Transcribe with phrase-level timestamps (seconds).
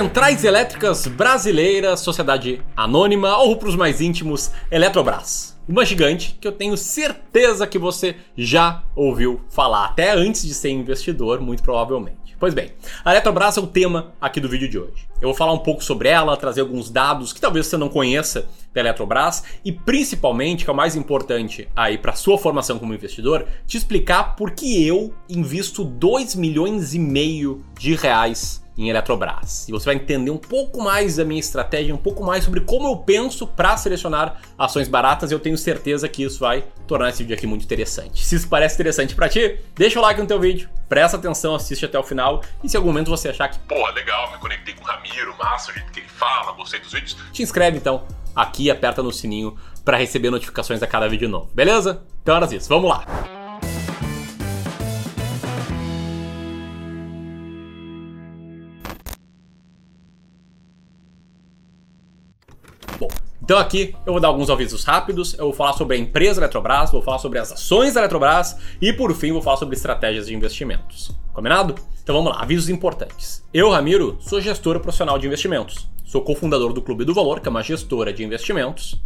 [0.00, 5.58] Centrais Elétricas Brasileiras, Sociedade Anônima ou para os mais íntimos, Eletrobras.
[5.68, 10.70] Uma gigante que eu tenho certeza que você já ouviu falar, até antes de ser
[10.70, 12.34] investidor, muito provavelmente.
[12.40, 12.72] Pois bem,
[13.04, 15.06] a Eletrobras é o tema aqui do vídeo de hoje.
[15.20, 18.48] Eu vou falar um pouco sobre ela, trazer alguns dados que talvez você não conheça
[18.72, 23.46] da Eletrobras e principalmente, que é o mais importante aí para sua formação como investidor,
[23.66, 29.68] te explicar por que eu invisto 2 milhões e meio de reais em Eletrobras.
[29.68, 32.88] E você vai entender um pouco mais da minha estratégia, um pouco mais sobre como
[32.88, 35.30] eu penso para selecionar ações baratas.
[35.30, 38.24] E eu tenho certeza que isso vai tornar esse vídeo aqui muito interessante.
[38.24, 41.84] Se isso parece interessante para ti, deixa o like no teu vídeo, presta atenção, assiste
[41.84, 42.42] até o final.
[42.64, 45.70] E se algum momento você achar que, porra, legal, me conectei com o Ramiro, massa
[45.70, 49.12] o jeito que ele fala, gostei dos vídeos, te inscreve então aqui e aperta no
[49.12, 52.02] sininho para receber notificações a cada vídeo novo, beleza?
[52.22, 53.04] Então era isso, vamos lá!
[62.98, 63.08] Bom,
[63.42, 66.92] então aqui eu vou dar alguns avisos rápidos, eu vou falar sobre a empresa Eletrobras,
[66.92, 70.34] vou falar sobre as ações da Eletrobras e por fim vou falar sobre estratégias de
[70.34, 71.19] investimentos.
[71.32, 71.74] Combinado?
[72.02, 73.44] Então vamos lá, avisos importantes.
[73.52, 75.88] Eu, Ramiro, sou gestor profissional de investimentos.
[76.04, 79.00] Sou cofundador do Clube do Valor, que é uma gestora de investimentos.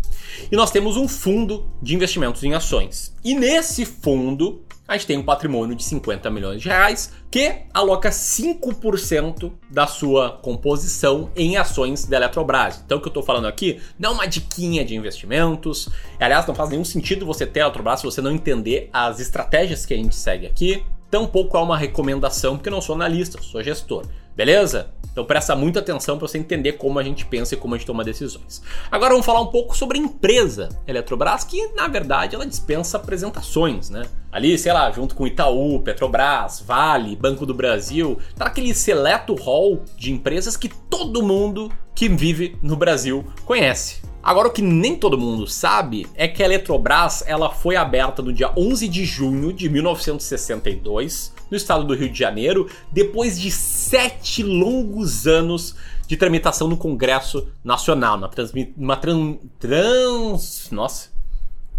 [0.50, 3.14] E nós temos um fundo de investimentos em ações.
[3.22, 8.11] E nesse fundo a gente tem um patrimônio de 50 milhões de reais que aloca
[8.11, 12.83] 5% da sua composição em ações da Eletrobras.
[12.84, 15.89] Então o que eu estou falando aqui não é uma diquinha de investimentos.
[16.20, 19.86] Aliás, não faz nenhum sentido você ter a Eletrobras se você não entender as estratégias
[19.86, 20.84] que a gente segue aqui.
[21.14, 24.04] Tampouco é uma recomendação, porque eu não sou analista, sou gestor.
[24.34, 24.88] Beleza?
[25.12, 27.86] Então presta muita atenção para você entender como a gente pensa e como a gente
[27.86, 28.60] toma decisões.
[28.90, 33.90] Agora vamos falar um pouco sobre a empresa Eletrobras, que na verdade ela dispensa apresentações,
[33.90, 34.06] né?
[34.32, 39.84] Ali, sei lá, junto com Itaú, Petrobras, Vale, Banco do Brasil, tá aquele seleto hall
[39.96, 44.02] de empresas que todo mundo que vive no Brasil conhece.
[44.24, 48.33] Agora, o que nem todo mundo sabe é que a Eletrobras ela foi aberta no
[48.33, 54.42] dia 11 de junho de 1962 no estado do Rio de Janeiro, depois de sete
[54.42, 55.77] longos anos
[56.07, 61.11] de tramitação no Congresso Nacional, na transmi uma tran trans, nossa,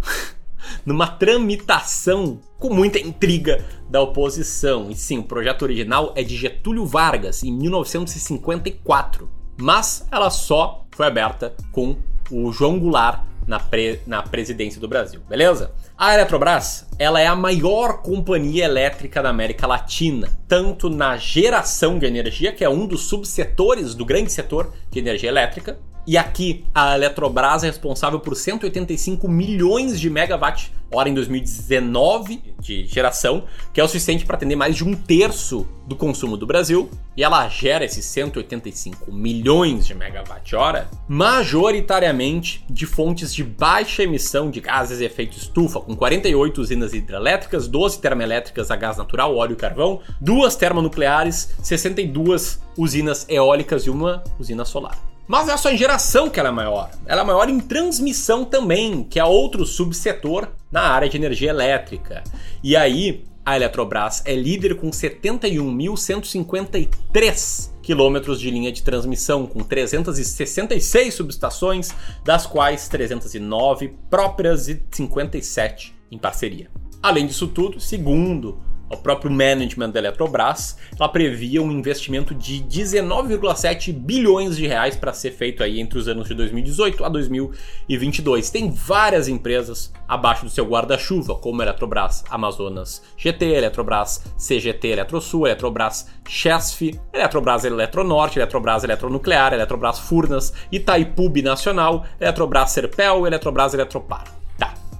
[0.86, 4.88] numa tramitação com muita intriga da oposição.
[4.88, 11.06] E sim, o projeto original é de Getúlio Vargas em 1954, mas ela só foi
[11.06, 11.96] aberta com
[12.30, 15.72] o João Goulart na, pre na presidência do Brasil, beleza?
[15.96, 22.06] A Eletrobras, ela é a maior companhia elétrica da América Latina, tanto na geração de
[22.06, 26.94] energia, que é um dos subsetores do grande setor de energia elétrica, e aqui a
[26.94, 33.84] Eletrobras é responsável por 185 milhões de megawatt hora em 2019 de geração, que é
[33.84, 36.88] o suficiente para atender mais de um terço do consumo do Brasil.
[37.16, 44.48] E ela gera esses 185 milhões de megawatt hora majoritariamente de fontes de baixa emissão
[44.50, 49.54] de gases de efeito estufa, com 48 usinas hidrelétricas, 12 termoelétricas a gás natural, óleo
[49.54, 55.15] e carvão, duas termonucleares, 62 usinas eólicas e uma usina solar.
[55.26, 58.44] Mas não é só em geração que ela é maior, ela é maior em transmissão
[58.44, 62.22] também, que é outro subsetor na área de energia elétrica.
[62.62, 71.14] E aí, a Eletrobras é líder com 71.153 quilômetros de linha de transmissão, com 366
[71.14, 71.94] subestações,
[72.24, 76.68] das quais 309 próprias e 57 em parceria.
[77.00, 78.60] Além disso tudo, segundo
[78.90, 85.12] o próprio management da Eletrobras, ela previa um investimento de 19,7 bilhões de reais para
[85.12, 88.50] ser feito aí entre os anos de 2018 a 2022.
[88.50, 96.08] Tem várias empresas abaixo do seu guarda-chuva, como Eletrobras Amazonas GT, Eletrobras CGT Eletrosul, Eletrobras
[96.28, 104.45] Chesf, Eletrobras Eletronorte, Eletrobras Eletronuclear, Eletrobras Furnas, Itaipu Nacional, Eletrobras Serpel, Eletrobras Eletropar.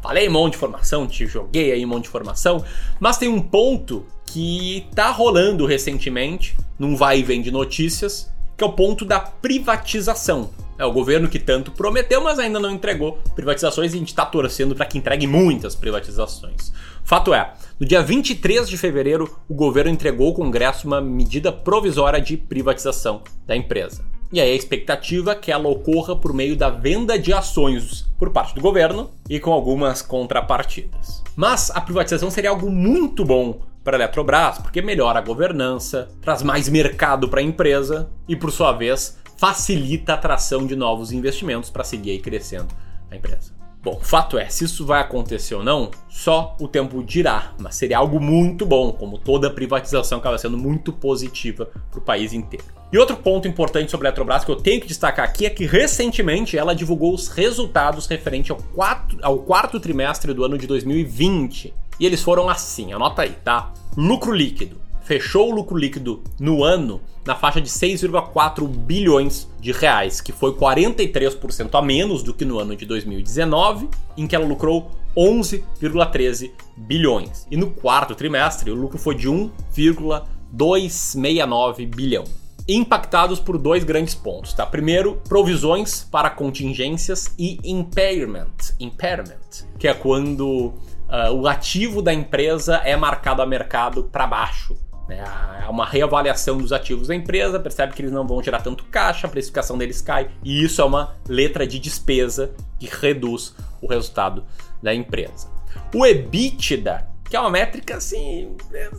[0.07, 2.65] Falei um monte de informação, te joguei aí um monte de informação,
[3.01, 8.63] mas tem um ponto que tá rolando recentemente, num vai e vem de notícias, que
[8.63, 10.51] é o ponto da privatização.
[10.79, 14.25] É o governo que tanto prometeu, mas ainda não entregou privatizações e a gente está
[14.25, 16.73] torcendo para que entregue muitas privatizações.
[17.03, 22.21] Fato é, no dia 23 de fevereiro, o governo entregou ao Congresso uma medida provisória
[22.21, 24.05] de privatização da empresa.
[24.33, 28.31] E aí a expectativa é que ela ocorra por meio da venda de ações por
[28.31, 31.23] parte do governo e com algumas contrapartidas.
[31.37, 36.43] Mas a privatização seria algo muito bom para a Eletrobras, porque melhora a governança, traz
[36.43, 41.71] mais mercado para a empresa e, por sua vez, facilita a atração de novos investimentos
[41.71, 42.75] para seguir aí crescendo
[43.11, 43.55] a empresa.
[43.83, 47.99] Bom, fato é, se isso vai acontecer ou não, só o tempo dirá, mas seria
[47.99, 52.76] algo muito bom, como toda privatização acaba sendo muito positiva para o país inteiro.
[52.93, 55.67] E outro ponto importante sobre a Eletrobras que eu tenho que destacar aqui é que
[55.67, 61.75] recentemente ela divulgou os resultados referente ao, quatro, ao quarto trimestre do ano de 2020.
[61.99, 63.73] E eles foram assim, anota aí, tá?
[63.97, 64.77] Lucro líquido.
[65.03, 70.53] Fechou o lucro líquido no ano na faixa de 6,4 bilhões de reais, que foi
[70.53, 77.49] 43% a menos do que no ano de 2019, em que ela lucrou 11,13 bilhões.
[77.51, 82.23] E no quarto trimestre, o lucro foi de 1,269 bilhão
[82.69, 84.67] impactados por dois grandes pontos, tá?
[84.67, 90.75] Primeiro, provisões para contingências e impairment, impairment, que é quando
[91.09, 94.77] uh, o ativo da empresa é marcado a mercado para baixo.
[95.09, 95.23] Né?
[95.65, 99.27] É uma reavaliação dos ativos da empresa, percebe que eles não vão gerar tanto caixa,
[99.27, 104.45] a precificação deles cai, e isso é uma letra de despesa que reduz o resultado
[104.83, 105.49] da empresa.
[105.95, 108.57] O EBITDA que é uma métrica assim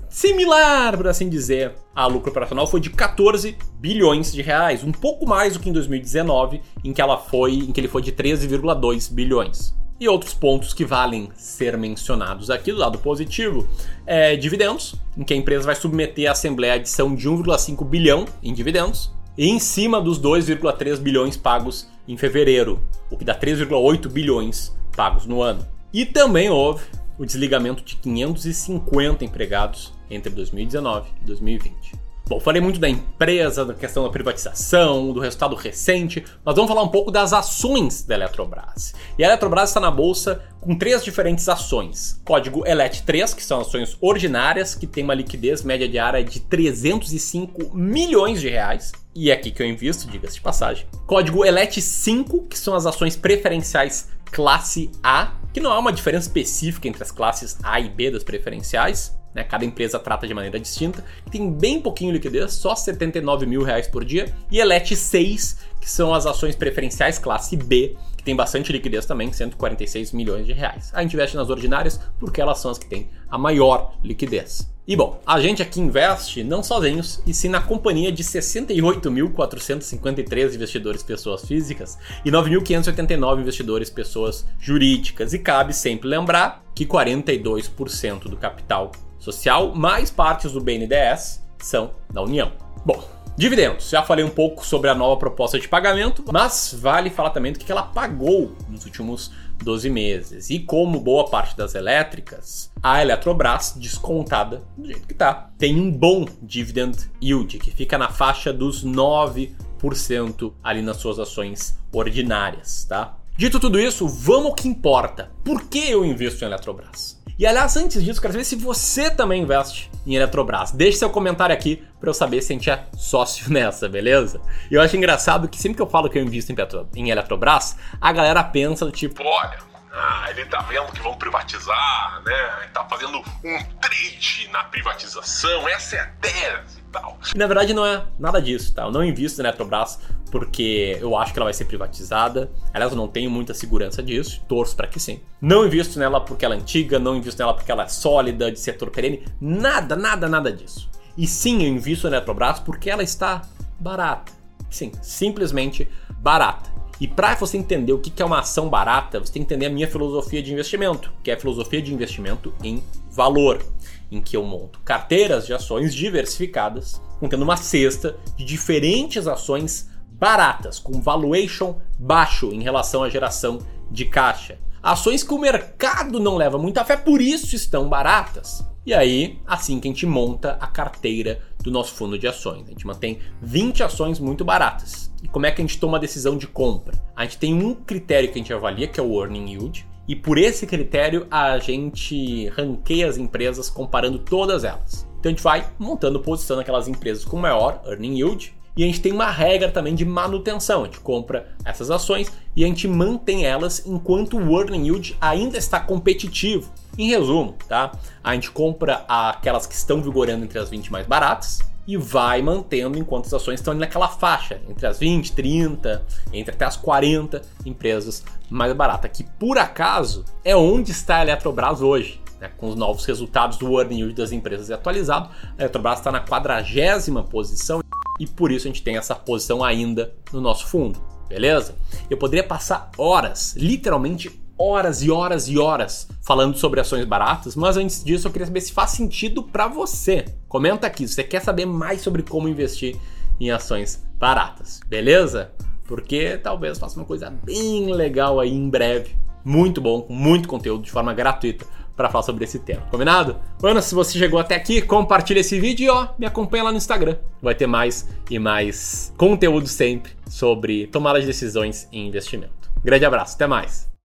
[0.09, 5.25] similar, por assim dizer, a lucro operacional foi de 14 bilhões de reais, um pouco
[5.25, 9.12] mais do que em 2019, em que ela foi, em que ele foi de 13,2
[9.12, 9.75] bilhões.
[10.00, 13.68] E outros pontos que valem ser mencionados aqui do lado positivo
[14.06, 18.25] é dividendos, em que a empresa vai submeter à Assembleia a adição de 1,5 bilhão
[18.44, 24.07] em dividendos, e em cima dos 2,3 bilhões pagos em fevereiro, o que dá 3,8
[24.07, 25.65] bilhões pagos no ano.
[25.94, 26.83] E também houve
[27.18, 32.08] o desligamento de 550 empregados entre 2019 e 2020.
[32.30, 36.84] Bom, falei muito da empresa, da questão da privatização, do resultado recente, mas vamos falar
[36.84, 38.94] um pouco das ações da Eletrobras.
[39.18, 42.22] E a Eletrobras está na bolsa com três diferentes ações.
[42.25, 48.42] Código ELET3, que são ações ordinárias, que tem uma liquidez média diária de 305 milhões
[48.42, 48.92] de reais.
[49.16, 50.86] E é aqui que eu invisto, diga-se de passagem.
[51.06, 56.88] Código ELET5, que são as ações preferenciais classe A, que não há uma diferença específica
[56.88, 59.44] entre as classes A e B das preferenciais, né?
[59.44, 61.06] Cada empresa trata de maneira distinta.
[61.31, 64.34] Tem bem pouquinho liquidez, só 79 mil reais por dia.
[64.51, 69.31] E Elet 6, que são as ações preferenciais classe B, que tem bastante liquidez também,
[69.31, 70.89] 146 milhões de reais.
[70.92, 74.68] A gente investe nas ordinárias porque elas são as que têm a maior liquidez.
[74.88, 81.04] E bom, a gente aqui investe não sozinhos, e sim na companhia de 68.453 investidores
[81.04, 85.33] pessoas físicas e 9.589 investidores pessoas jurídicas.
[85.33, 92.22] E cabe sempre lembrar que 42% do capital social mais partes do BNDES são da
[92.22, 92.52] União.
[92.86, 93.04] Bom,
[93.38, 93.92] Dividendos.
[93.92, 97.60] Já falei um pouco sobre a nova proposta de pagamento, mas vale falar também do
[97.60, 99.31] que ela pagou nos últimos
[99.64, 100.50] 12 meses.
[100.50, 105.92] E como boa parte das elétricas, a Eletrobras, descontada do jeito que tá, tem um
[105.92, 113.17] bom dividend yield, que fica na faixa dos 9% ali nas suas ações ordinárias, tá?
[113.38, 115.30] Dito tudo isso, vamos ao que importa.
[115.44, 117.22] Por que eu invisto em Eletrobras?
[117.38, 120.72] E aliás, antes disso, quero saber se você também investe em Eletrobras.
[120.72, 124.42] Deixe seu comentário aqui para eu saber se a gente é sócio nessa, beleza?
[124.72, 127.12] E eu acho engraçado que sempre que eu falo que eu invisto em, Petro, em
[127.12, 129.60] Eletrobras, a galera pensa do tipo, olha,
[129.97, 132.59] ah, ele tá vendo que vão privatizar, né?
[132.61, 137.17] Ele tá fazendo um trade na privatização, essa é a tese e tal.
[137.35, 138.83] Na verdade não é nada disso, tá?
[138.83, 139.99] Eu não invisto na Eletrobras
[140.29, 142.51] porque eu acho que ela vai ser privatizada.
[142.71, 145.21] Aliás, eu não tenho muita segurança disso, torço para que sim.
[145.41, 148.59] Não invisto nela porque ela é antiga, não invisto nela porque ela é sólida, de
[148.59, 150.89] setor perene, nada, nada, nada disso.
[151.18, 153.42] E sim, eu invisto na Eletrobras porque ela está
[153.80, 154.31] barata.
[154.69, 155.89] Sim, simplesmente
[156.19, 156.69] barata.
[156.99, 159.69] E para você entender o que é uma ação barata, você tem que entender a
[159.69, 163.63] minha filosofia de investimento, que é a filosofia de investimento em valor,
[164.11, 170.80] em que eu monto carteiras de ações diversificadas, contendo uma cesta de diferentes ações baratas,
[170.80, 173.59] com valuation baixo em relação à geração
[173.92, 174.57] de caixa.
[174.81, 178.63] Ações que o mercado não leva muita fé, por isso estão baratas.
[178.87, 182.63] E aí, assim que a gente monta a carteira do nosso fundo de ações.
[182.67, 185.11] A gente mantém 20 ações muito baratas.
[185.21, 186.97] E como é que a gente toma a decisão de compra?
[187.13, 190.15] A gente tem um critério que a gente avalia, que é o earning yield, e
[190.15, 195.06] por esse critério a gente ranqueia as empresas comparando todas elas.
[195.19, 199.02] Então a gente vai montando posição naquelas empresas com maior earning yield e a gente
[199.02, 200.84] tem uma regra também de manutenção.
[200.84, 205.57] A gente compra essas ações e a gente mantém elas enquanto o earning yield ainda
[205.57, 206.72] está competitivo.
[206.96, 207.92] Em resumo, tá?
[208.24, 213.00] A gente compra aquelas que estão vigorando entre as 20 mais baratas e vai mantendo
[213.00, 216.04] enquanto as ações estão naquela faixa, entre as 20, 30,
[216.34, 221.81] entre até as 40 empresas mais baratas, que por acaso é onde está a Eletrobras
[221.81, 222.22] hoje.
[222.40, 226.19] Né, com os novos resultados do earning yield das empresas atualizado, a Eletrobras está na
[226.19, 227.81] quadragésima posição
[228.19, 231.76] e por isso a gente tem essa posição ainda no nosso fundo, beleza?
[232.09, 237.78] Eu poderia passar horas, literalmente horas e horas e horas falando sobre ações baratas, mas
[237.78, 240.26] antes disso eu queria saber se faz sentido para você.
[240.47, 242.95] Comenta aqui, se você quer saber mais sobre como investir
[243.40, 245.52] em ações baratas, beleza?
[245.86, 249.16] Porque talvez faça uma coisa bem legal aí em breve.
[249.45, 251.66] Muito bom, com muito conteúdo de forma gratuita
[251.97, 252.83] para falar sobre esse tema.
[252.92, 253.35] Combinado?
[253.61, 256.77] Ana, se você chegou até aqui, compartilha esse vídeo e ó, me acompanha lá no
[256.77, 257.18] Instagram.
[257.42, 262.71] Vai ter mais e mais conteúdo sempre sobre tomada de decisões e investimento.
[262.83, 263.87] Grande abraço, até mais.